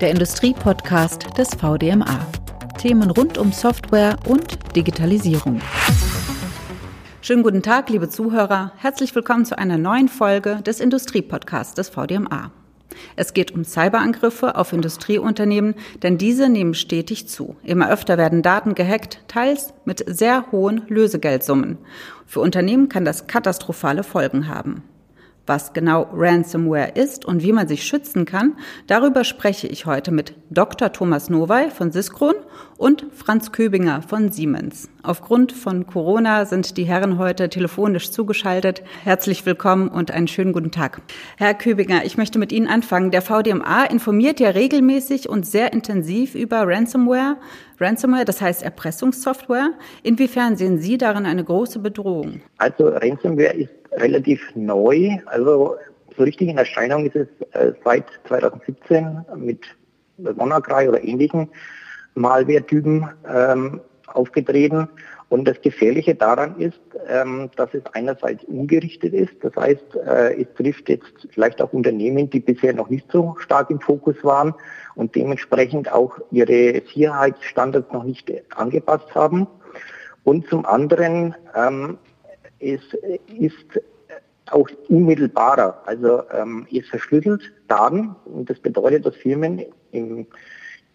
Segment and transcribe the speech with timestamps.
[0.00, 2.26] der Industriepodcast des VDMA.
[2.78, 5.60] Themen rund um Software und Digitalisierung.
[7.22, 8.72] Schönen guten Tag, liebe Zuhörer.
[8.76, 12.52] Herzlich willkommen zu einer neuen Folge des Industriepodcasts des VDMA.
[13.16, 17.56] Es geht um Cyberangriffe auf Industrieunternehmen, denn diese nehmen stetig zu.
[17.62, 21.78] Immer öfter werden Daten gehackt, teils mit sehr hohen Lösegeldsummen.
[22.26, 24.82] Für Unternehmen kann das katastrophale Folgen haben.
[25.46, 28.56] Was genau Ransomware ist und wie man sich schützen kann,
[28.88, 30.92] darüber spreche ich heute mit Dr.
[30.92, 32.34] Thomas Nowey von Syskron
[32.76, 34.90] und Franz Köbinger von Siemens.
[35.04, 38.82] Aufgrund von Corona sind die Herren heute telefonisch zugeschaltet.
[39.04, 41.00] Herzlich willkommen und einen schönen guten Tag.
[41.36, 43.12] Herr Köbinger, ich möchte mit Ihnen anfangen.
[43.12, 47.36] Der VDMA informiert ja regelmäßig und sehr intensiv über Ransomware.
[47.78, 49.74] Ransomware, das heißt Erpressungssoftware.
[50.02, 52.40] Inwiefern sehen Sie darin eine große Bedrohung?
[52.56, 55.18] Also Ransomware ist relativ neu.
[55.26, 55.76] Also
[56.16, 59.60] so richtig in Erscheinung ist es äh, seit 2017 mit
[60.18, 61.48] WannaCry oder ähnlichen
[62.14, 64.88] Malware-Typen ähm, aufgetreten.
[65.28, 69.34] Und das Gefährliche daran ist, ähm, dass es einerseits ungerichtet ist.
[69.42, 73.70] Das heißt, äh, es trifft jetzt vielleicht auch Unternehmen, die bisher noch nicht so stark
[73.70, 74.54] im Fokus waren
[74.94, 79.48] und dementsprechend auch ihre Sicherheitsstandards noch nicht angepasst haben.
[80.22, 81.98] Und zum anderen ähm,
[82.58, 82.80] es
[83.38, 83.80] ist
[84.50, 85.82] auch unmittelbarer.
[85.86, 90.26] Also ähm, es verschlüsselt Daten und das bedeutet, dass Firmen im,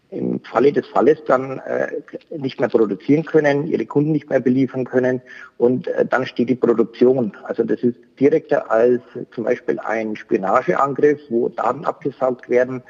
[0.09, 2.01] im Falle des Falles dann äh,
[2.37, 5.21] nicht mehr produzieren können, ihre Kunden nicht mehr beliefern können
[5.57, 7.35] und äh, dann steht die Produktion.
[7.43, 9.01] Also das ist direkter als
[9.33, 12.83] zum Beispiel ein Spionageangriff, wo Daten abgesaugt werden,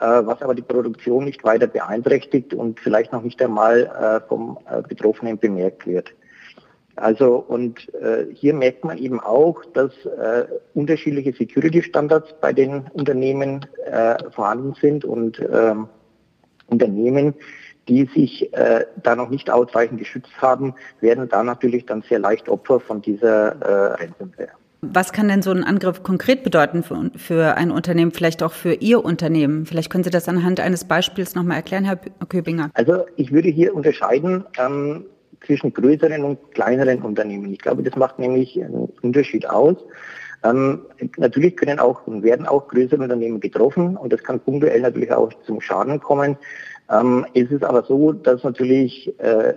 [0.00, 4.58] äh, was aber die Produktion nicht weiter beeinträchtigt und vielleicht noch nicht einmal äh, vom
[4.68, 6.12] äh, Betroffenen bemerkt wird.
[7.00, 13.66] Also und äh, hier merkt man eben auch, dass äh, unterschiedliche Security-Standards bei den Unternehmen
[13.86, 15.74] äh, vorhanden sind und äh,
[16.66, 17.34] Unternehmen,
[17.88, 22.48] die sich äh, da noch nicht ausreichend geschützt haben, werden da natürlich dann sehr leicht
[22.48, 24.50] Opfer von dieser äh, Ransomware.
[24.80, 28.74] Was kann denn so ein Angriff konkret bedeuten für, für, ein Unternehmen, vielleicht auch für
[28.74, 29.66] Ihr Unternehmen?
[29.66, 31.96] Vielleicht können Sie das anhand eines Beispiels nochmal erklären, Herr
[32.28, 32.70] Köbinger.
[32.74, 34.44] Also ich würde hier unterscheiden.
[34.56, 35.06] Ähm,
[35.46, 37.52] zwischen größeren und kleineren Unternehmen.
[37.52, 39.76] Ich glaube, das macht nämlich einen Unterschied aus.
[40.44, 40.82] Ähm,
[41.16, 45.32] natürlich können auch und werden auch größere Unternehmen getroffen und das kann punktuell natürlich auch
[45.44, 46.36] zum Schaden kommen.
[46.90, 49.52] Ähm, es ist aber so, dass natürlich äh,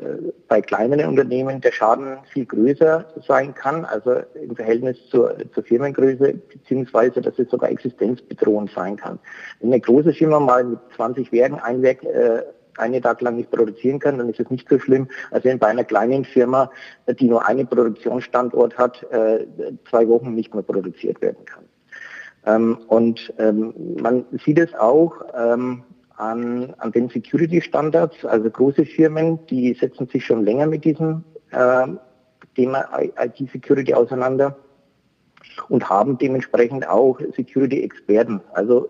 [0.49, 6.33] bei kleineren Unternehmen der Schaden viel größer sein kann, also im Verhältnis zur, zur Firmengröße,
[6.33, 9.17] beziehungsweise dass es sogar existenzbedrohend sein kann.
[9.61, 12.41] Wenn eine große Firma mal mit 20 Werken ein Werk äh,
[12.77, 15.67] einen Tag lang nicht produzieren kann, dann ist es nicht so schlimm, als wenn bei
[15.67, 16.71] einer kleinen Firma,
[17.07, 19.45] die nur einen Produktionsstandort hat, äh,
[19.89, 21.65] zwei Wochen nicht mehr produziert werden kann.
[22.45, 25.83] Ähm, und ähm, man sieht es auch ähm,
[26.17, 31.23] an, an den Security-Standards, also große Firmen, die setzen sich schon länger mit diesem
[32.55, 32.87] Thema
[33.17, 34.55] IT-Security auseinander
[35.69, 38.41] und haben dementsprechend auch Security-Experten.
[38.53, 38.89] Also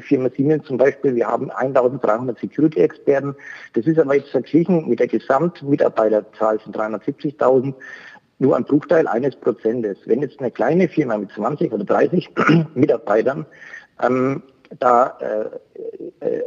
[0.00, 3.34] Firma Siemens zum Beispiel, wir haben 1300 Security-Experten.
[3.74, 7.74] Das ist aber jetzt verglichen mit der Gesamtmitarbeiterzahl von 370.000
[8.40, 9.98] nur ein Bruchteil eines Prozentes.
[10.04, 12.28] Wenn jetzt eine kleine Firma mit 20 oder 30
[12.74, 13.46] Mitarbeitern
[14.02, 14.42] ähm,
[14.78, 15.44] da äh,
[16.20, 16.42] äh,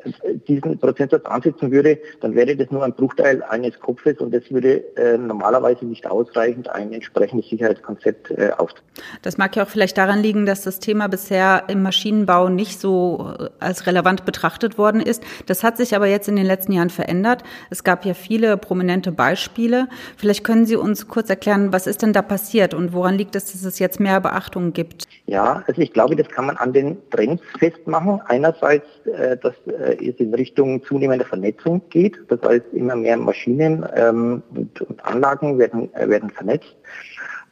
[0.48, 4.84] diesen Prozentsatz ansetzen würde, dann wäre das nur ein Bruchteil eines Kopfes und das würde
[4.96, 8.88] äh, normalerweise nicht ausreichend ein entsprechendes Sicherheitskonzept äh, aufzunehmen.
[9.22, 13.34] Das mag ja auch vielleicht daran liegen, dass das Thema bisher im Maschinenbau nicht so
[13.40, 15.24] äh, als relevant betrachtet worden ist.
[15.46, 17.44] Das hat sich aber jetzt in den letzten Jahren verändert.
[17.70, 19.88] Es gab ja viele prominente Beispiele.
[20.18, 23.52] Vielleicht können Sie uns kurz erklären, was ist denn da passiert und woran liegt es,
[23.52, 25.08] dass es jetzt mehr Beachtung gibt?
[25.26, 28.22] Ja, also ich glaube, das kann man an den Trends festmachen machen.
[28.28, 32.18] Einerseits, äh, dass äh, es in Richtung zunehmender Vernetzung geht.
[32.30, 36.76] Das heißt, immer mehr Maschinen ähm, und, Anlagen werden, äh, werden vernetzt.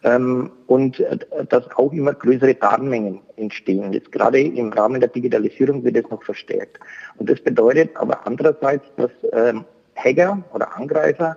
[0.02, 1.04] Ähm, und
[1.50, 3.92] dass auch immer größere Datenmengen entstehen.
[3.92, 6.80] Jetzt gerade im Rahmen der Digitalisierung wird es noch verstärkt.
[7.18, 9.66] Und das bedeutet aber andererseits, dass ähm,
[9.96, 11.36] Hacker oder Angreifer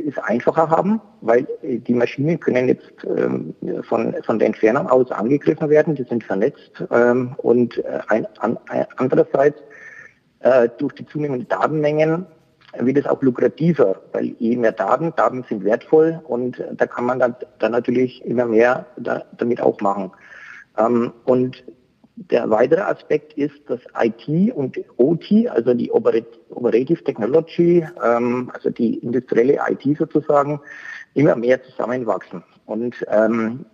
[0.00, 5.10] es einfacher haben, weil äh, die Maschinen können jetzt ähm, von, von der Entfernung aus
[5.10, 8.58] angegriffen werden, die sind vernetzt ähm, und äh, ein, an,
[8.96, 9.58] andererseits
[10.78, 12.26] durch die zunehmenden Datenmengen
[12.78, 17.20] wird es auch lukrativer, weil je mehr Daten, Daten sind wertvoll und da kann man
[17.20, 20.10] dann, dann natürlich immer mehr da, damit auch machen.
[20.76, 21.62] Ähm, und
[22.16, 28.98] der weitere Aspekt ist, dass IT und OT, also die Operative Technology, ähm, also die
[28.98, 30.60] industrielle IT sozusagen,
[31.14, 32.42] immer mehr zusammenwachsen.
[32.66, 33.64] Und ähm,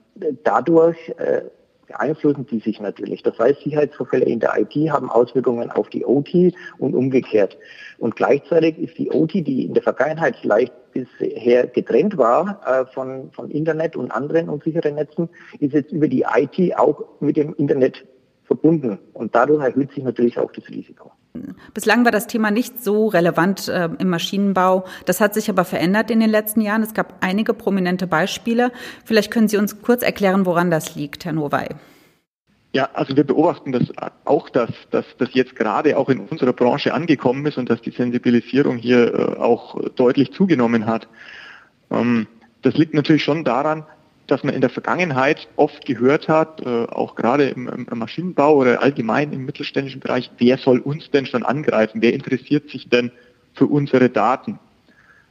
[0.45, 1.43] dadurch äh,
[1.89, 3.23] beeinflussen die sich natürlich.
[3.23, 7.57] Das heißt, Sicherheitsvorfälle in der IT haben Auswirkungen auf die OT und umgekehrt.
[7.99, 13.31] Und gleichzeitig ist die OT, die in der Vergangenheit vielleicht bisher getrennt war äh, von,
[13.33, 18.05] von Internet und anderen unsicheren Netzen, ist jetzt über die IT auch mit dem Internet
[18.49, 18.99] verbunden.
[19.13, 21.13] Und dadurch erhöht sich natürlich auch das Risiko.
[21.73, 24.85] Bislang war das Thema nicht so relevant äh, im Maschinenbau.
[25.07, 26.83] Das hat sich aber verändert in den letzten Jahren.
[26.83, 28.73] Es gab einige prominente Beispiele.
[29.05, 31.69] Vielleicht können Sie uns kurz erklären, woran das liegt, Herr Nowey.
[32.73, 33.85] Ja, also wir beobachten das
[34.25, 37.93] auch, dass, dass das jetzt gerade auch in unserer Branche angekommen ist und dass die
[37.93, 41.09] Sensibilisierung hier äh, auch deutlich zugenommen hat.
[41.91, 42.27] Ähm,
[42.63, 43.85] das liegt natürlich schon daran,
[44.29, 48.81] dass man in der Vergangenheit oft gehört hat, äh, auch gerade im, im, Maschinenbau oder
[48.83, 52.03] allgemein im mittelständischen Bereich, wer soll uns denn schon angreifen?
[52.03, 53.11] Wer interessiert sich denn
[53.55, 54.61] für unsere Daten?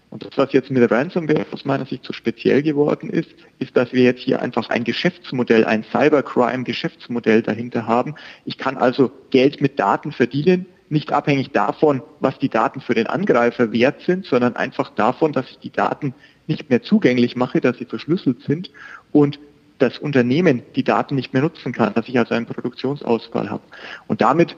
[0.10, 3.30] Und das, was jetzt mit der Ransomware aus meiner Sicht so speziell geworden ist,
[3.60, 8.16] ist, dass wir jetzt hier einfach ein Geschäftsmodell, ein Cybercrime-Geschäftsmodell dahinter haben.
[8.46, 13.08] Ich kann also Geld mit Daten verdienen, nicht abhängig davon, was die Daten für den
[13.08, 16.16] Angreifer wert sind, sondern einfach davon, dass ich die Daten
[16.48, 18.72] nicht mehr zugänglich mache, dass sie verschlüsselt sind
[19.12, 19.40] und
[19.80, 23.64] das Unternehmen die Daten nicht mehr nutzen kann, dass ich also einen Produktionsausfall habe.
[24.08, 24.56] Und damit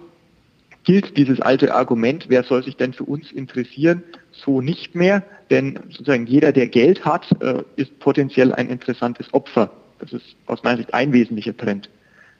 [0.83, 5.79] gilt dieses alte Argument, wer soll sich denn für uns interessieren, so nicht mehr, denn
[5.89, 9.71] sozusagen jeder, der Geld hat, äh, ist potenziell ein interessantes Opfer.
[9.99, 11.89] Das ist aus meiner Sicht ein wesentlicher Trend.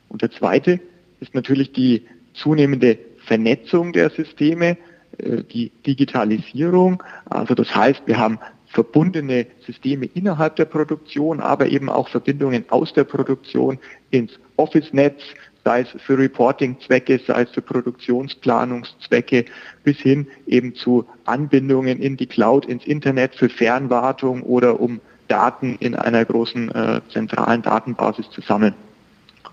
[0.08, 0.80] Und der zweite
[1.20, 2.02] ist natürlich die
[2.34, 4.78] zunehmende Vernetzung der Systeme,
[5.18, 7.02] äh, die Digitalisierung.
[7.26, 8.38] Also das heißt, wir haben
[8.72, 13.78] verbundene Systeme innerhalb der Produktion, aber eben auch Verbindungen aus der Produktion
[14.10, 15.20] ins Office-Netz,
[15.64, 19.44] sei es für Reporting-Zwecke, sei es für Produktionsplanungszwecke,
[19.84, 25.76] bis hin eben zu Anbindungen in die Cloud, ins Internet für Fernwartung oder um Daten
[25.80, 28.74] in einer großen äh, zentralen Datenbasis zu sammeln.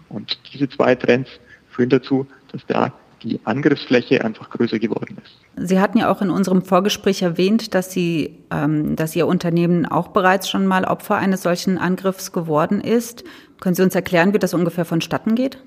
[0.09, 1.29] Und diese zwei Trends
[1.69, 2.93] führen dazu, dass da
[3.23, 5.69] die Angriffsfläche einfach größer geworden ist.
[5.69, 10.09] Sie hatten ja auch in unserem Vorgespräch erwähnt, dass Sie, ähm, dass Ihr Unternehmen auch
[10.09, 13.23] bereits schon mal Opfer eines solchen Angriffs geworden ist.
[13.59, 15.57] Können Sie uns erklären, wie das ungefähr vonstatten geht?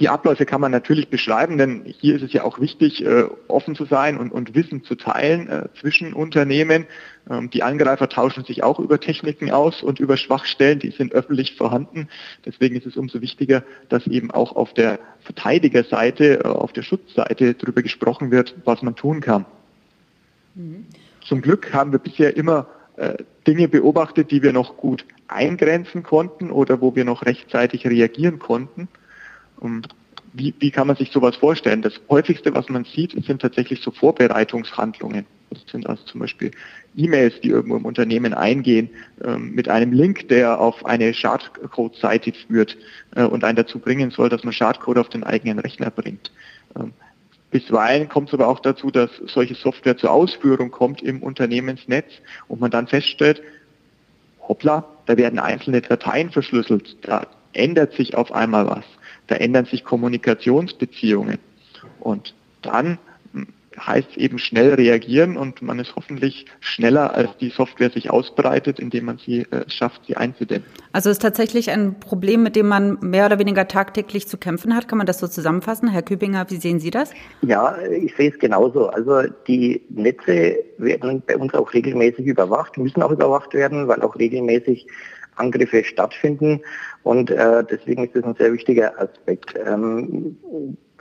[0.00, 3.74] Die Abläufe kann man natürlich beschreiben, denn hier ist es ja auch wichtig, äh, offen
[3.74, 6.86] zu sein und, und Wissen zu teilen äh, zwischen Unternehmen.
[7.30, 11.54] Ähm, die Angreifer tauschen sich auch über Techniken aus und über Schwachstellen, die sind öffentlich
[11.54, 12.08] vorhanden.
[12.46, 17.52] Deswegen ist es umso wichtiger, dass eben auch auf der Verteidigerseite, äh, auf der Schutzseite
[17.52, 19.44] darüber gesprochen wird, was man tun kann.
[20.54, 20.86] Mhm.
[21.28, 22.66] Zum Glück haben wir bisher immer
[23.46, 28.88] Dinge beobachtet, die wir noch gut eingrenzen konnten oder wo wir noch rechtzeitig reagieren konnten.
[29.60, 29.88] Und
[30.32, 31.82] wie, wie kann man sich sowas vorstellen?
[31.82, 35.26] Das häufigste, was man sieht, sind tatsächlich so Vorbereitungshandlungen.
[35.50, 36.52] Das sind also zum Beispiel
[36.96, 38.88] E-Mails, die irgendwo im Unternehmen eingehen,
[39.24, 42.76] ähm, mit einem Link, der auf eine Schadcode-Seite führt
[43.16, 46.30] äh, und einen dazu bringen soll, dass man Schadcode auf den eigenen Rechner bringt.
[46.78, 46.92] Ähm,
[47.50, 52.06] bisweilen kommt es aber auch dazu, dass solche Software zur Ausführung kommt im Unternehmensnetz
[52.46, 53.42] und man dann feststellt,
[54.46, 58.84] hoppla, da werden einzelne Dateien verschlüsselt, da ändert sich auf einmal was.
[59.30, 61.38] Da ändern sich Kommunikationsbeziehungen.
[62.00, 62.98] Und dann
[63.78, 68.80] heißt es eben schnell reagieren und man ist hoffentlich schneller, als die Software sich ausbreitet,
[68.80, 70.66] indem man sie äh, schafft, sie einzudämmen.
[70.92, 74.74] Also es ist tatsächlich ein Problem, mit dem man mehr oder weniger tagtäglich zu kämpfen
[74.74, 74.88] hat.
[74.88, 75.88] Kann man das so zusammenfassen?
[75.88, 77.12] Herr Kübinger, wie sehen Sie das?
[77.42, 78.88] Ja, ich sehe es genauso.
[78.88, 84.18] Also die Netze werden bei uns auch regelmäßig überwacht, müssen auch überwacht werden, weil auch
[84.18, 84.88] regelmäßig
[85.40, 86.60] Angriffe stattfinden.
[87.02, 89.54] Und äh, deswegen ist das ein sehr wichtiger Aspekt.
[89.66, 90.36] Ähm,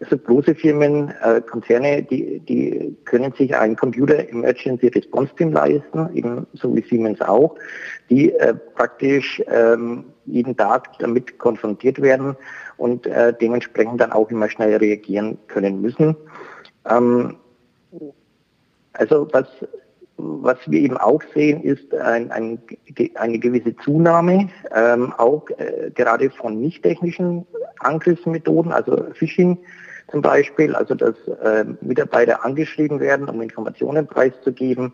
[0.01, 6.09] also große Firmen, äh, Konzerne, die, die können sich ein Computer Emergency Response Team leisten,
[6.13, 7.55] eben so wie Siemens auch,
[8.09, 12.37] die äh, praktisch ähm, jeden Tag damit konfrontiert werden
[12.77, 16.15] und äh, dementsprechend dann auch immer schnell reagieren können müssen.
[16.89, 17.35] Ähm,
[18.93, 19.47] also was
[20.19, 22.59] was wir eben auch sehen, ist ein, ein,
[23.15, 27.45] eine gewisse Zunahme, ähm, auch äh, gerade von nicht technischen
[27.79, 29.57] Angriffsmethoden, also Phishing
[30.11, 34.93] zum Beispiel, also dass äh, Mitarbeiter angeschrieben werden, um Informationen preiszugeben.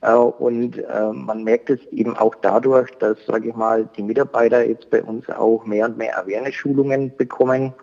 [0.00, 4.66] Äh, und äh, man merkt es eben auch dadurch, dass, sage ich mal, die Mitarbeiter
[4.66, 7.74] jetzt bei uns auch mehr und mehr Awareness-Schulungen bekommen,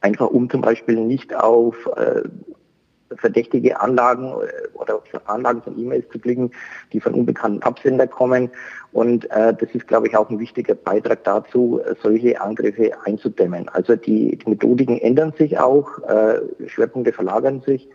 [0.00, 2.22] einfach um zum Beispiel nicht auf äh,
[3.16, 6.50] verdächtige Anlagen äh, oder Anlagen von E-Mails zu klicken,
[6.92, 8.50] die von unbekannten Absender kommen.
[8.92, 13.68] Und äh, das ist, glaube ich, auch ein wichtiger Beitrag dazu, äh, solche Angriffe einzudämmen.
[13.68, 17.88] Also die, die Methodiken ändern sich auch, äh, Schwerpunkte verlagern sich.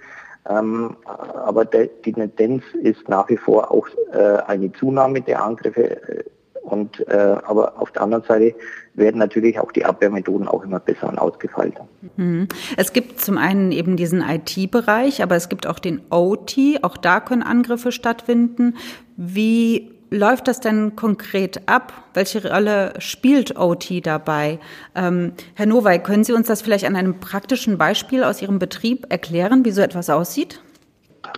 [0.50, 6.01] Ähm, aber de, die Tendenz ist nach wie vor auch äh, eine Zunahme der Angriffe
[6.01, 6.24] äh,
[6.67, 8.53] Und äh, aber auf der anderen Seite
[8.93, 11.88] werden natürlich auch die Abwehrmethoden auch immer besser und ausgefeilter.
[12.17, 12.50] Mhm.
[12.75, 16.57] Es gibt zum einen eben diesen IT-Bereich, aber es gibt auch den OT.
[16.81, 18.75] Auch da können Angriffe stattfinden.
[19.15, 21.93] Wie läuft das denn konkret ab?
[22.13, 24.59] Welche Rolle spielt OT dabei?
[24.93, 29.05] Ähm, Herr Nowey, können Sie uns das vielleicht an einem praktischen Beispiel aus Ihrem Betrieb
[29.09, 30.62] erklären, wie so etwas aussieht?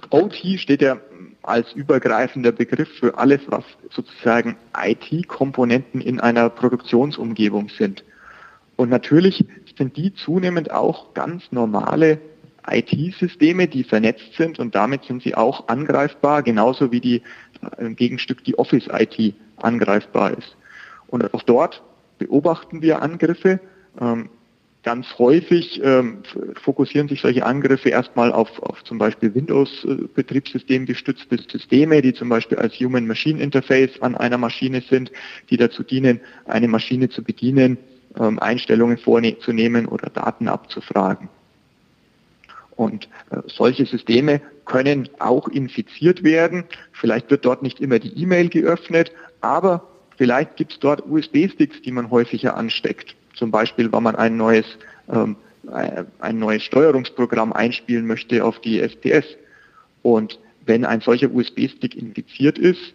[0.10, 0.98] OT steht ja
[1.44, 8.04] als übergreifender Begriff für alles, was sozusagen IT-Komponenten in einer Produktionsumgebung sind.
[8.76, 9.46] Und natürlich
[9.78, 12.20] sind die zunehmend auch ganz normale
[12.70, 17.22] IT-Systeme, die vernetzt sind und damit sind sie auch angreifbar, genauso wie die
[17.78, 20.56] im Gegenstück die Office-IT angreifbar ist.
[21.08, 21.82] Und auch dort
[22.20, 23.60] beobachten wir Angriffe.
[24.00, 24.30] Ähm,
[24.84, 26.20] ganz häufig ähm,
[26.62, 32.58] fokussieren sich solche Angriffe erstmal auf, auf zum Beispiel Windows-Betriebssystem gestützte Systeme, die zum Beispiel
[32.58, 35.12] als Human-Machine-Interface an einer Maschine sind,
[35.50, 37.78] die dazu dienen, eine Maschine zu bedienen,
[38.18, 41.30] ähm, Einstellungen vorzunehmen oder Daten abzufragen.
[42.76, 46.64] Und äh, solche Systeme können auch infiziert werden.
[46.94, 51.92] Vielleicht wird dort nicht immer die E-Mail geöffnet, aber vielleicht gibt es dort USB-Sticks, die
[51.92, 53.16] man häufiger ansteckt.
[53.40, 54.66] Zum Beispiel, wenn man ein neues,
[55.12, 55.38] ähm,
[56.20, 59.26] ein neues Steuerungsprogramm einspielen möchte auf die SPS.
[60.04, 62.94] Und wenn ein solcher USB-Stick infiziert ist,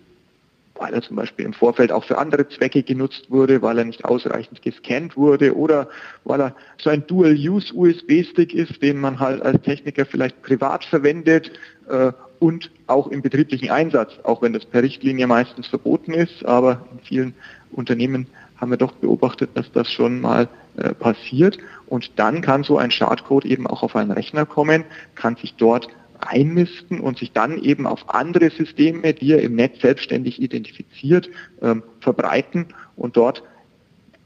[0.77, 4.05] weil er zum Beispiel im Vorfeld auch für andere Zwecke genutzt wurde, weil er nicht
[4.05, 5.89] ausreichend gescannt wurde oder
[6.25, 11.53] weil er so ein Dual-Use-USB-Stick ist, den man halt als Techniker vielleicht privat verwendet
[11.89, 16.85] äh, und auch im betrieblichen Einsatz, auch wenn das per Richtlinie meistens verboten ist, aber
[16.93, 17.35] in vielen
[17.71, 21.59] Unternehmen haben wir doch beobachtet, dass das schon mal äh, passiert.
[21.87, 24.85] Und dann kann so ein Schadcode eben auch auf einen Rechner kommen,
[25.15, 25.89] kann sich dort
[26.21, 31.29] einnisten und sich dann eben auf andere Systeme, die er im Netz selbstständig identifiziert,
[31.61, 33.43] ähm, verbreiten und dort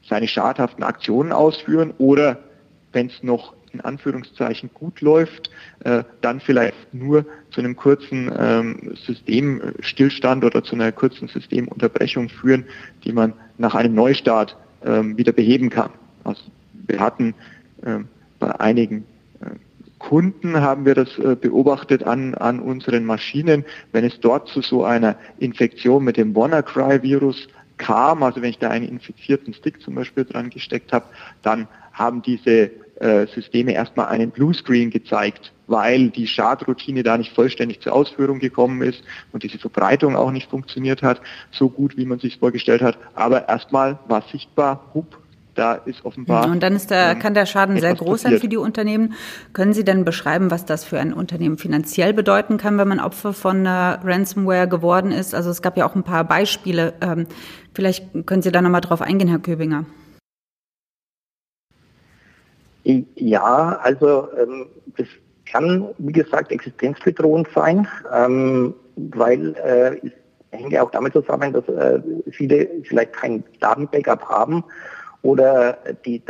[0.09, 2.39] seine schadhaften Aktionen ausführen oder
[2.93, 5.51] wenn es noch in Anführungszeichen gut läuft,
[5.85, 12.65] äh, dann vielleicht nur zu einem kurzen ähm, Systemstillstand oder zu einer kurzen Systemunterbrechung führen,
[13.05, 15.91] die man nach einem Neustart ähm, wieder beheben kann.
[16.25, 16.43] Also
[16.87, 17.35] wir hatten
[17.83, 17.99] äh,
[18.39, 19.05] bei einigen
[19.41, 19.51] äh,
[19.99, 23.65] Kunden haben wir das äh, beobachtet an, an unseren Maschinen.
[23.93, 27.49] Wenn es dort zu so einer Infektion mit dem WannaCry-Virus
[27.79, 31.07] kam, also wenn ich da einen infizierten Stick zum Beispiel dran gesteckt habe,
[31.43, 37.81] dann haben diese äh, Systeme erstmal einen Bluescreen gezeigt, weil die Schadroutine da nicht vollständig
[37.81, 39.03] zur Ausführung gekommen ist
[39.33, 42.99] und diese Verbreitung auch nicht funktioniert hat, so gut wie man sich vorgestellt hat.
[43.15, 45.19] Aber erstmal war sichtbar, hup,
[45.55, 46.49] da ist offenbar.
[46.49, 48.33] Und dann ist der, ähm, kann der Schaden sehr groß passiert.
[48.33, 49.15] sein für die Unternehmen.
[49.53, 53.33] Können Sie denn beschreiben, was das für ein Unternehmen finanziell bedeuten kann, wenn man Opfer
[53.33, 55.35] von äh, Ransomware geworden ist?
[55.35, 56.95] Also es gab ja auch ein paar Beispiele.
[57.01, 57.27] Ähm,
[57.75, 59.85] vielleicht können Sie da nochmal drauf eingehen, Herr Köbinger.
[62.85, 64.67] Ja, also ähm,
[64.97, 65.07] das
[65.51, 70.13] kann, wie gesagt, existenzbedrohend sein, ähm, weil äh, es
[70.59, 74.65] hängt ja auch damit zusammen, dass äh, viele vielleicht kein Datenbackup haben
[75.23, 76.23] oder die,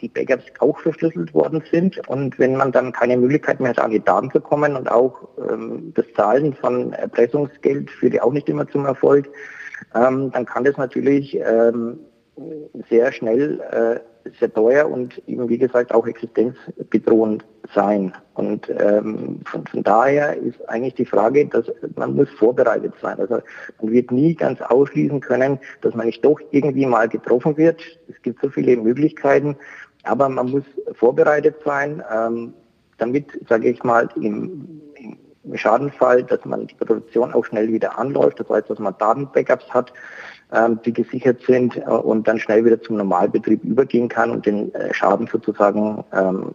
[0.00, 1.98] die Backups auch verschlüsselt worden sind.
[2.08, 5.28] Und wenn man dann keine Möglichkeit mehr hat, an die Daten zu kommen und auch
[5.50, 9.28] ähm, das Zahlen von Erpressungsgeld führt ja auch nicht immer zum Erfolg,
[9.94, 11.98] ähm, dann kann das natürlich ähm,
[12.88, 14.00] sehr schnell äh,
[14.38, 18.12] sehr teuer und eben wie gesagt auch existenzbedrohend sein.
[18.34, 21.66] Und ähm, von, von daher ist eigentlich die Frage, dass
[21.96, 23.18] man muss vorbereitet sein.
[23.18, 23.40] Also
[23.80, 27.80] man wird nie ganz ausschließen können, dass man nicht doch irgendwie mal getroffen wird.
[28.08, 29.56] Es gibt so viele Möglichkeiten,
[30.04, 30.64] aber man muss
[30.94, 32.54] vorbereitet sein, ähm,
[32.98, 38.40] damit, sage ich mal, im, im Schadenfall, dass man die Produktion auch schnell wieder anläuft,
[38.40, 39.92] das heißt, dass man Datenbackups hat,
[40.84, 44.94] die gesichert sind äh, und dann schnell wieder zum Normalbetrieb übergehen kann und den äh,
[44.94, 46.54] Schaden sozusagen ähm,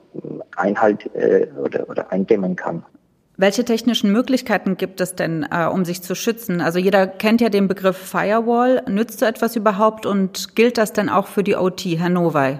[0.55, 2.83] Einhalt äh, oder, oder eindämmen kann.
[3.37, 6.61] Welche technischen Möglichkeiten gibt es denn, um sich zu schützen?
[6.61, 8.83] Also jeder kennt ja den Begriff Firewall.
[8.87, 12.59] Nützt so etwas überhaupt und gilt das denn auch für die OT, Herr Nowey?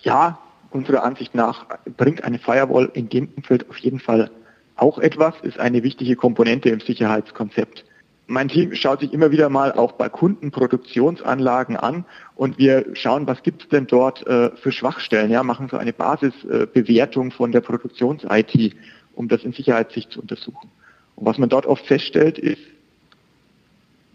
[0.00, 0.38] Ja,
[0.70, 1.66] unserer Ansicht nach
[1.96, 4.30] bringt eine Firewall in dem Umfeld auf jeden Fall
[4.74, 7.84] auch etwas, ist eine wichtige Komponente im Sicherheitskonzept
[8.26, 12.04] mein Team schaut sich immer wieder mal auch bei Kunden Produktionsanlagen an
[12.34, 15.92] und wir schauen, was gibt es denn dort äh, für Schwachstellen, ja, machen so eine
[15.92, 18.74] Basisbewertung äh, von der Produktions-IT,
[19.14, 20.70] um das in Sicherheitssicht zu untersuchen.
[21.14, 22.62] Und was man dort oft feststellt, ist,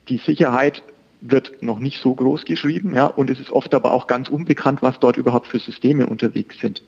[0.09, 0.83] die Sicherheit
[1.21, 4.81] wird noch nicht so groß geschrieben, ja, und es ist oft aber auch ganz unbekannt,
[4.81, 6.83] was dort überhaupt für Systeme unterwegs sind.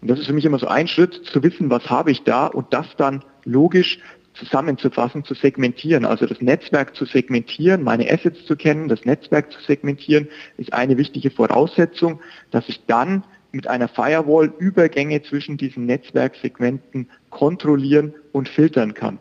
[0.00, 2.46] Und das ist für mich immer so ein Schritt, zu wissen, was habe ich da
[2.46, 3.98] und das dann logisch
[4.34, 6.04] zusammenzufassen, zu segmentieren.
[6.04, 10.98] Also das Netzwerk zu segmentieren, meine Assets zu kennen, das Netzwerk zu segmentieren, ist eine
[10.98, 18.94] wichtige Voraussetzung, dass ich dann mit einer Firewall Übergänge zwischen diesen Netzwerksegmenten kontrollieren und filtern
[18.94, 19.18] kann.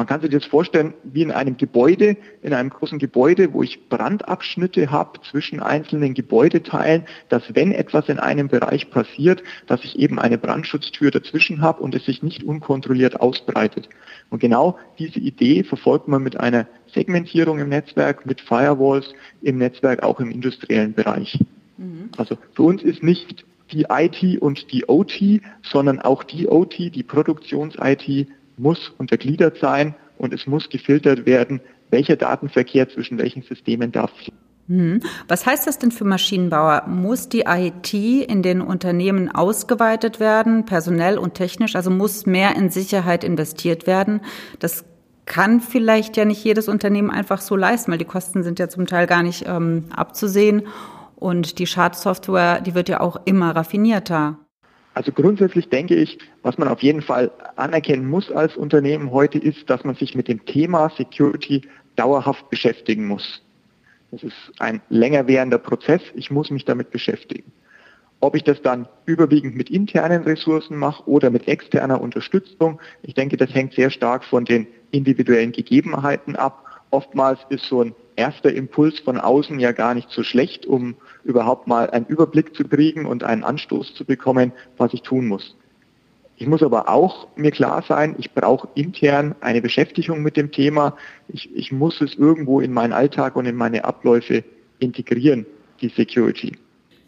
[0.00, 3.90] Man kann sich das vorstellen wie in einem Gebäude, in einem großen Gebäude, wo ich
[3.90, 10.18] Brandabschnitte habe zwischen einzelnen Gebäudeteilen, dass wenn etwas in einem Bereich passiert, dass ich eben
[10.18, 13.90] eine Brandschutztür dazwischen habe und es sich nicht unkontrolliert ausbreitet.
[14.30, 20.02] Und genau diese Idee verfolgt man mit einer Segmentierung im Netzwerk, mit Firewalls im Netzwerk,
[20.02, 21.38] auch im industriellen Bereich.
[21.76, 22.08] Mhm.
[22.16, 27.02] Also für uns ist nicht die IT und die OT, sondern auch die OT, die
[27.02, 28.28] Produktions-IT
[28.60, 34.12] muss untergliedert sein und es muss gefiltert werden, welcher Datenverkehr zwischen welchen Systemen darf.
[34.68, 35.00] Hm.
[35.26, 36.86] Was heißt das denn für Maschinenbauer?
[36.86, 41.74] Muss die IT in den Unternehmen ausgeweitet werden, personell und technisch?
[41.74, 44.20] Also muss mehr in Sicherheit investiert werden?
[44.60, 44.84] Das
[45.26, 48.86] kann vielleicht ja nicht jedes Unternehmen einfach so leisten, weil die Kosten sind ja zum
[48.86, 50.62] Teil gar nicht ähm, abzusehen.
[51.16, 54.38] Und die Schadsoftware, die wird ja auch immer raffinierter.
[54.94, 59.70] Also grundsätzlich denke ich, was man auf jeden Fall anerkennen muss als Unternehmen heute ist,
[59.70, 61.62] dass man sich mit dem Thema Security
[61.96, 63.42] dauerhaft beschäftigen muss.
[64.10, 66.02] Das ist ein länger währender Prozess.
[66.14, 67.52] Ich muss mich damit beschäftigen.
[68.18, 73.36] Ob ich das dann überwiegend mit internen Ressourcen mache oder mit externer Unterstützung, ich denke,
[73.36, 76.66] das hängt sehr stark von den individuellen Gegebenheiten ab.
[76.90, 81.66] Oftmals ist so ein erster Impuls von außen ja gar nicht so schlecht, um überhaupt
[81.66, 85.56] mal einen Überblick zu kriegen und einen Anstoß zu bekommen, was ich tun muss.
[86.36, 90.96] Ich muss aber auch mir klar sein, ich brauche intern eine Beschäftigung mit dem Thema.
[91.28, 94.44] Ich, ich muss es irgendwo in meinen Alltag und in meine Abläufe
[94.78, 95.44] integrieren,
[95.80, 96.56] die Security.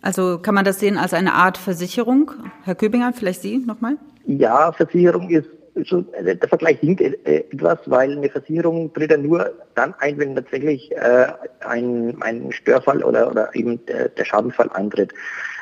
[0.03, 2.33] Also kann man das sehen als eine Art Versicherung?
[2.65, 3.97] Herr Köbinger, vielleicht Sie nochmal?
[4.27, 5.49] Ja, Versicherung ist
[5.85, 10.19] so, äh, der Vergleich hinkt äh, etwas, weil eine Versicherung tritt ja nur dann ein,
[10.19, 11.27] wenn tatsächlich äh,
[11.61, 15.13] ein, ein Störfall oder, oder eben der, der Schadenfall eintritt.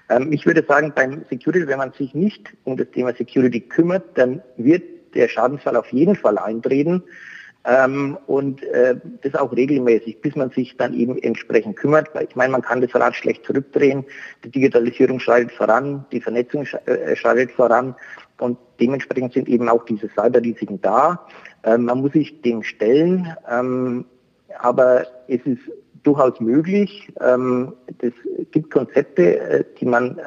[0.08, 4.04] Ähm, ich würde sagen, beim Security, wenn man sich nicht um das Thema Security kümmert,
[4.14, 4.82] dann wird
[5.14, 7.02] der Schadenfall auf jeden Fall eintreten.
[7.62, 12.08] Ähm, und äh, das auch regelmäßig, bis man sich dann eben entsprechend kümmert.
[12.14, 14.04] Weil ich meine, man kann das Rad schlecht zurückdrehen.
[14.44, 17.94] Die Digitalisierung schreitet voran, die Vernetzung äh, schreitet voran.
[18.40, 21.26] Und dementsprechend sind eben auch diese Cyberrisiken da.
[21.64, 24.04] Ähm, man muss sich dem stellen, ähm,
[24.58, 25.60] aber es ist
[26.02, 27.12] durchaus möglich.
[27.20, 28.12] Ähm, es
[28.50, 30.22] gibt Konzepte, äh, die man äh,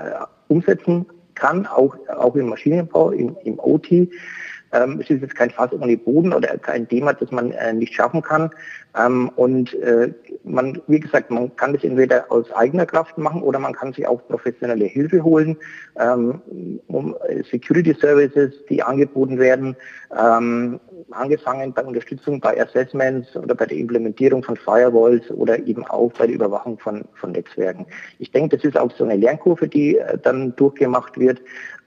[0.47, 3.91] umsetzen kann, auch, auch im Maschinenbau, im, im OT.
[3.91, 7.93] Ähm, es ist jetzt kein Fass ohne Boden oder kein Thema, das man äh, nicht
[7.93, 8.49] schaffen kann.
[8.97, 10.13] Ähm, und äh,
[10.43, 14.07] man, wie gesagt, man kann das entweder aus eigener Kraft machen oder man kann sich
[14.07, 15.57] auch professionelle Hilfe holen,
[15.97, 16.41] ähm,
[16.87, 19.75] um äh, Security Services, die angeboten werden,
[20.17, 20.79] ähm,
[21.11, 26.27] angefangen bei Unterstützung bei Assessments oder bei der Implementierung von Firewalls oder eben auch bei
[26.27, 27.85] der Überwachung von, von Netzwerken.
[28.19, 31.41] Ich denke, das ist auch so eine Lernkurve, die äh, dann durchgemacht wird.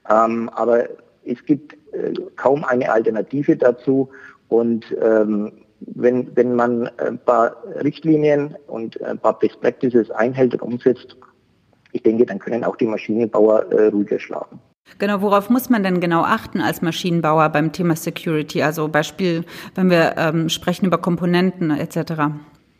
[0.09, 0.85] Ähm, aber
[1.25, 4.09] es gibt äh, kaum eine Alternative dazu.
[4.49, 10.63] Und ähm, wenn, wenn man ein paar Richtlinien und ein paar Best Practices einhält und
[10.63, 11.17] umsetzt,
[11.93, 14.59] ich denke, dann können auch die Maschinenbauer äh, ruhiger schlafen.
[14.99, 18.63] Genau, worauf muss man denn genau achten als Maschinenbauer beim Thema Security?
[18.63, 22.13] Also Beispiel, wenn wir ähm, sprechen über Komponenten etc.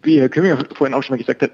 [0.03, 1.51] Wie Herr Kümmel vorhin auch schon mal gesagt hat,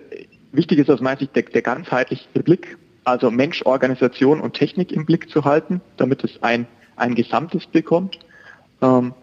[0.52, 5.06] wichtig ist aus meiner Sicht der, der ganzheitliche Blick also Mensch, Organisation und Technik im
[5.06, 8.18] Blick zu halten, damit es ein, ein Gesamtes bekommt.
[8.80, 9.14] Ähm,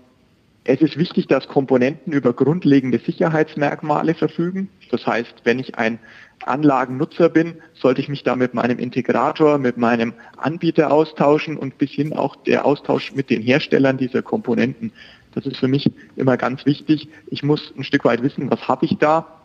[0.64, 4.70] es ist wichtig, dass Komponenten über grundlegende Sicherheitsmerkmale verfügen.
[4.92, 6.00] Das heißt, wenn ich ein
[6.46, 11.92] Anlagennutzer bin, sollte ich mich da mit meinem Integrator, mit meinem Anbieter austauschen und bis
[11.92, 14.92] hin auch der Austausch mit den Herstellern dieser Komponenten.
[15.34, 17.10] Das ist für mich immer ganz wichtig.
[17.28, 19.40] Ich muss ein Stück weit wissen, was habe ich da,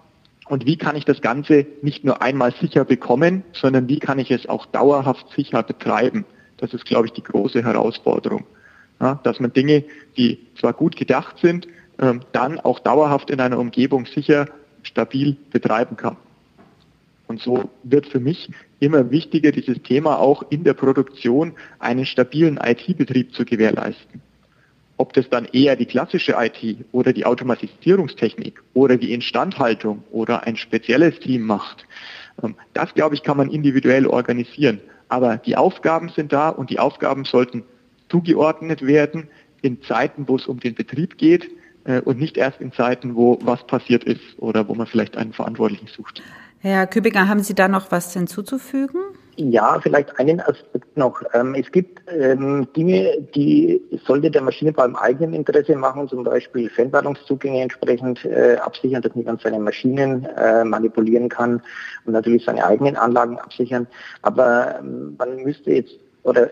[0.46, 4.30] und wie kann ich das Ganze nicht nur einmal sicher bekommen, sondern wie kann ich
[4.30, 6.26] es auch dauerhaft sicher betreiben?
[6.58, 8.44] Das ist, glaube ich, die große Herausforderung.
[9.04, 9.84] Ja, dass man Dinge,
[10.16, 14.48] die zwar gut gedacht sind, ähm, dann auch dauerhaft in einer Umgebung sicher,
[14.82, 16.16] stabil betreiben kann.
[17.26, 18.48] Und so wird für mich
[18.80, 24.22] immer wichtiger, dieses Thema auch in der Produktion einen stabilen IT-Betrieb zu gewährleisten.
[24.96, 30.56] Ob das dann eher die klassische IT oder die Automatisierungstechnik oder die Instandhaltung oder ein
[30.56, 31.84] spezielles Team macht,
[32.42, 34.80] ähm, das glaube ich kann man individuell organisieren.
[35.10, 37.64] Aber die Aufgaben sind da und die Aufgaben sollten
[38.14, 39.28] zugeordnet werden
[39.62, 41.50] in Zeiten, wo es um den Betrieb geht
[41.84, 45.32] äh, und nicht erst in Zeiten, wo was passiert ist oder wo man vielleicht einen
[45.32, 46.22] Verantwortlichen sucht.
[46.60, 49.00] Herr Kübinger, haben Sie da noch was hinzuzufügen?
[49.36, 51.20] Ja, vielleicht einen Aspekt noch.
[51.32, 56.70] Ähm, es gibt ähm, Dinge, die sollte der Maschinenbau im eigenen Interesse machen, zum Beispiel
[56.70, 61.60] Fernwartungszugänge entsprechend äh, absichern, dass man seine Maschinen äh, manipulieren kann
[62.04, 63.88] und natürlich seine eigenen Anlagen absichern.
[64.22, 66.48] Aber ähm, man müsste jetzt oder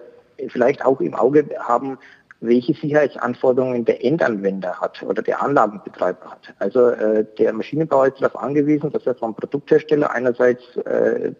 [0.49, 1.99] vielleicht auch im Auge haben,
[2.43, 6.55] welche Sicherheitsanforderungen der Endanwender hat oder der Anlagenbetreiber hat.
[6.59, 11.33] Also äh, der Maschinenbauer ist darauf angewiesen, dass er vom Produkthersteller einerseits äh,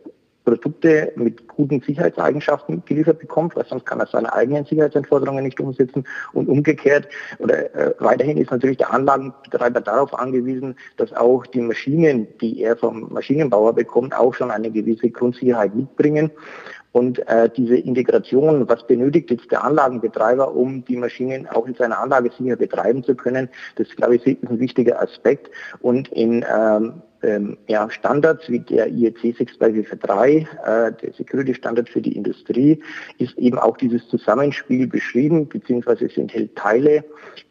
[0.45, 6.05] Produkte mit guten Sicherheitseigenschaften geliefert bekommt, weil sonst kann er seine eigenen Sicherheitsanforderungen nicht umsetzen.
[6.33, 12.27] Und umgekehrt oder äh, weiterhin ist natürlich der Anlagenbetreiber darauf angewiesen, dass auch die Maschinen,
[12.41, 16.31] die er vom Maschinenbauer bekommt, auch schon eine gewisse Grundsicherheit mitbringen.
[16.93, 21.99] Und äh, diese Integration, was benötigt jetzt der Anlagenbetreiber, um die Maschinen auch in seiner
[21.99, 25.51] Anlage sicher betreiben zu können, das glaube ich ist ein wichtiger Aspekt.
[25.81, 32.01] Und in ähm, ähm, ja, Standards wie der IEC 62443, äh, der Security Standard für
[32.01, 32.83] die Industrie,
[33.19, 37.05] ist eben auch dieses Zusammenspiel beschrieben, beziehungsweise es enthält Teile,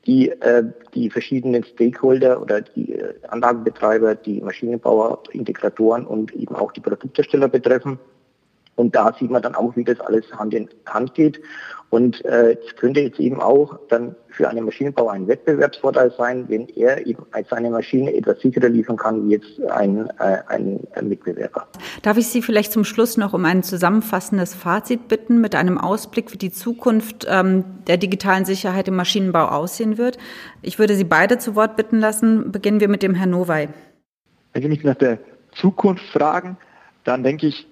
[0.05, 6.71] die äh, die verschiedenen Stakeholder oder die äh, Anlagenbetreiber, die Maschinenbauer, Integratoren und eben auch
[6.73, 7.97] die Produkthersteller betreffen.
[8.81, 11.39] Und da sieht man dann auch, wie das alles Hand in Hand geht.
[11.91, 16.67] Und äh, es könnte jetzt eben auch dann für einen Maschinenbauer ein Wettbewerbsvorteil sein, wenn
[16.69, 21.67] er eben seine Maschine etwas sicherer liefern kann wie jetzt ein, äh, ein Mitbewerber.
[22.01, 26.33] Darf ich Sie vielleicht zum Schluss noch um ein zusammenfassendes Fazit bitten mit einem Ausblick,
[26.33, 30.17] wie die Zukunft ähm, der digitalen Sicherheit im Maschinenbau aussehen wird?
[30.63, 32.51] Ich würde Sie beide zu Wort bitten lassen.
[32.51, 33.67] Beginnen wir mit dem Herrn Nowey.
[34.53, 35.19] Wenn Sie mich nach der
[35.51, 36.57] Zukunft fragen,
[37.03, 37.67] dann denke ich,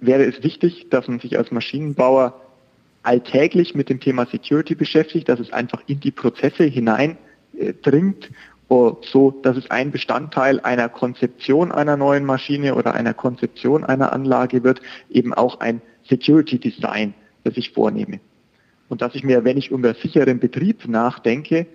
[0.00, 2.40] wäre es wichtig, dass man sich als Maschinenbauer
[3.02, 8.30] alltäglich mit dem Thema Security beschäftigt, dass es einfach in die Prozesse hineindringt, äh,
[8.68, 14.64] so dass es ein Bestandteil einer Konzeption einer neuen Maschine oder einer Konzeption einer Anlage
[14.64, 14.80] wird,
[15.10, 18.20] eben auch ein Security Design, das ich vornehme.
[18.88, 21.66] Und dass ich mir, wenn ich über sicheren Betrieb nachdenke,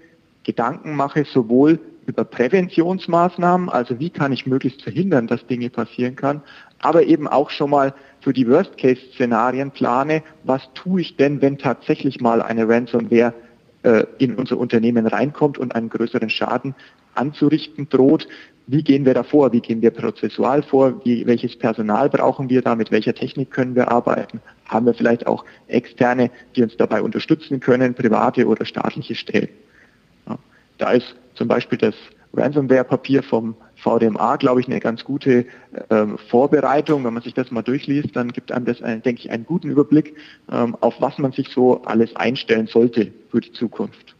[0.43, 6.41] Gedanken mache, sowohl über Präventionsmaßnahmen, also wie kann ich möglichst verhindern, dass Dinge passieren kann,
[6.79, 12.19] aber eben auch schon mal für die Worst-Case-Szenarien plane, was tue ich denn, wenn tatsächlich
[12.19, 13.33] mal eine Ransomware
[13.83, 16.75] äh, in unser Unternehmen reinkommt und einen größeren Schaden
[17.15, 18.27] anzurichten droht.
[18.67, 19.51] Wie gehen wir da vor?
[19.51, 21.01] Wie gehen wir prozessual vor?
[21.05, 22.75] Wie, welches Personal brauchen wir da?
[22.75, 24.41] Mit welcher Technik können wir arbeiten?
[24.67, 29.49] Haben wir vielleicht auch externe, die uns dabei unterstützen können, private oder staatliche Stellen?
[30.27, 30.37] Ja,
[30.77, 31.95] da ist zum Beispiel das
[32.33, 35.45] Ransomware-Papier vom VDMA, glaube ich, eine ganz gute
[35.89, 37.05] ähm, Vorbereitung.
[37.05, 39.69] Wenn man sich das mal durchliest, dann gibt einem das, äh, denke ich, einen guten
[39.69, 40.15] Überblick,
[40.51, 44.15] ähm, auf was man sich so alles einstellen sollte für die Zukunft.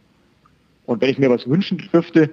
[0.86, 2.30] Und wenn ich mir was wünschen dürfte,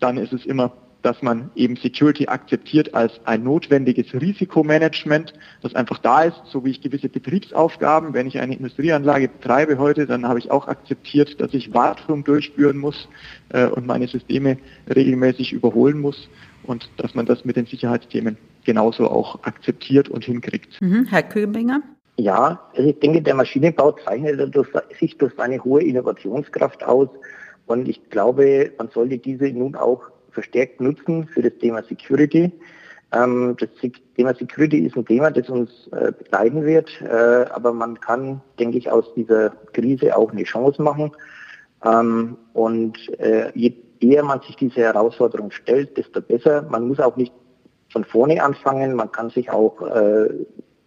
[0.00, 0.72] dann ist es immer
[1.04, 6.70] dass man eben Security akzeptiert als ein notwendiges Risikomanagement, das einfach da ist, so wie
[6.70, 11.52] ich gewisse Betriebsaufgaben, wenn ich eine Industrieanlage betreibe heute, dann habe ich auch akzeptiert, dass
[11.52, 13.06] ich Wartung durchführen muss
[13.50, 14.56] äh, und meine Systeme
[14.94, 16.26] regelmäßig überholen muss
[16.62, 20.80] und dass man das mit den Sicherheitsthemen genauso auch akzeptiert und hinkriegt.
[20.80, 21.04] Mhm.
[21.10, 21.82] Herr Köbinger?
[22.16, 24.56] Ja, also ich denke, der Maschinenbau zeichnet
[24.98, 27.08] sich durch seine hohe Innovationskraft aus.
[27.66, 32.52] Und ich glaube, man sollte diese nun auch verstärkt nutzen für das Thema Security.
[33.14, 33.68] Ähm, das
[34.16, 38.78] Thema Security ist ein Thema, das uns äh, begleiten wird, äh, aber man kann, denke
[38.78, 41.12] ich, aus dieser Krise auch eine Chance machen.
[41.84, 46.62] Ähm, und äh, je eher man sich diese Herausforderung stellt, desto besser.
[46.68, 47.32] Man muss auch nicht
[47.90, 49.76] von vorne anfangen, man kann sich auch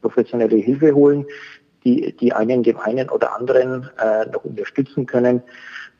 [0.01, 1.25] professionelle Hilfe holen,
[1.83, 3.89] die, die einen dem einen oder anderen
[4.31, 5.41] noch unterstützen können.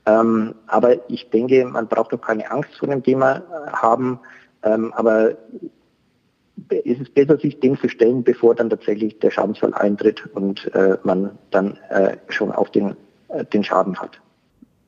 [0.08, 4.20] Ähm, aber ich denke, man braucht doch keine Angst vor dem Thema äh, haben.
[4.64, 5.32] Ähm, aber
[6.70, 10.98] es ist besser, sich dem zu stellen, bevor dann tatsächlich der Schadensfall eintritt und äh,
[11.04, 12.96] man dann äh, schon auf den,
[13.28, 14.20] äh, den Schaden hat.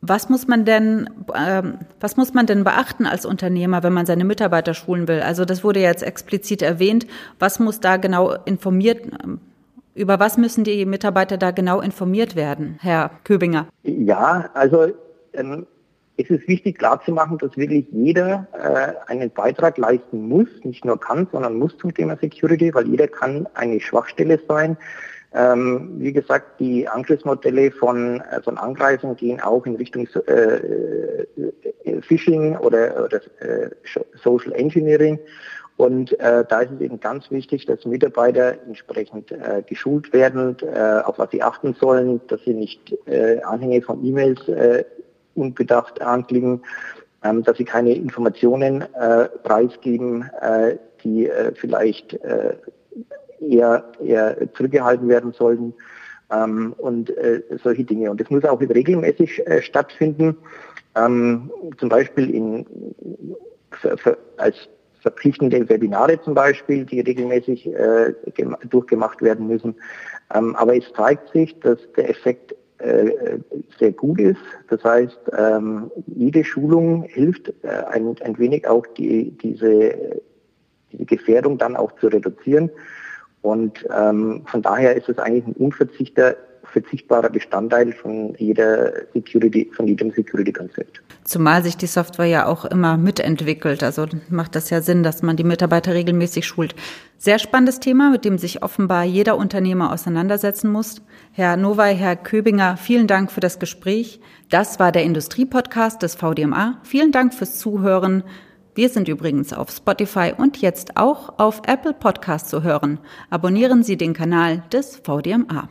[0.01, 4.23] Was muss man denn, ähm, was muss man denn beachten als Unternehmer, wenn man seine
[4.23, 5.19] Mitarbeiter schulen will?
[5.19, 7.05] Also das wurde jetzt explizit erwähnt.
[7.37, 9.01] Was muss da genau informiert,
[9.95, 13.67] über was müssen die Mitarbeiter da genau informiert werden, Herr Köbinger?
[13.83, 14.93] Ja, also
[15.39, 15.65] ähm,
[16.17, 21.27] es ist wichtig klarzumachen, dass wirklich jeder äh, einen Beitrag leisten muss, nicht nur kann,
[21.31, 24.77] sondern muss zum Thema Security, weil jeder kann eine Schwachstelle sein.
[25.33, 32.01] Ähm, wie gesagt, die Angriffsmodelle von, äh, von Angreifern gehen auch in Richtung äh, äh,
[32.01, 33.69] Phishing oder, oder äh,
[34.21, 35.19] Social Engineering.
[35.77, 41.01] Und äh, da ist es eben ganz wichtig, dass Mitarbeiter entsprechend äh, geschult werden, äh,
[41.05, 44.83] auf was sie achten sollen, dass sie nicht äh, Anhänge von E-Mails äh,
[45.39, 46.63] unbedacht anklicken,
[47.23, 52.55] ähm, dass sie keine Informationen äh, preisgeben, äh, die äh, vielleicht äh,
[53.39, 55.73] eher, eher zurückgehalten werden sollten
[56.31, 58.11] ähm, und äh, solche Dinge.
[58.11, 60.37] Und das muss auch regelmäßig äh, stattfinden,
[60.95, 62.65] ähm, zum Beispiel in,
[63.71, 64.55] für, für, als
[65.01, 68.13] verpflichtende Webinare zum Beispiel, die regelmäßig äh,
[68.69, 69.75] durchgemacht werden müssen.
[70.33, 72.53] Ähm, aber es zeigt sich, dass der Effekt
[73.77, 74.39] sehr gut ist.
[74.69, 80.21] Das heißt, ähm, jede Schulung hilft äh, ein, ein wenig auch die, diese,
[80.91, 82.69] diese Gefährdung dann auch zu reduzieren.
[83.41, 86.35] Und ähm, von daher ist es eigentlich ein unverzichter
[86.71, 91.01] verzichtbarer Bestandteil von jeder Security, von jedem Security-Konzept.
[91.23, 93.83] Zumal sich die Software ja auch immer mitentwickelt.
[93.83, 96.75] Also macht das ja Sinn, dass man die Mitarbeiter regelmäßig schult.
[97.17, 101.01] Sehr spannendes Thema, mit dem sich offenbar jeder Unternehmer auseinandersetzen muss.
[101.31, 104.19] Herr Nowey, Herr Köbinger, vielen Dank für das Gespräch.
[104.49, 106.79] Das war der Industriepodcast des VDMA.
[106.83, 108.23] Vielen Dank fürs Zuhören.
[108.75, 112.99] Wir sind übrigens auf Spotify und jetzt auch auf Apple Podcast zu hören.
[113.29, 115.67] Abonnieren Sie den Kanal des VDMA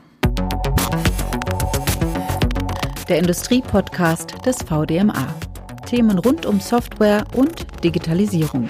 [3.08, 5.34] der Industriepodcast des VDMA.
[5.86, 8.68] Themen rund um Software und Digitalisierung.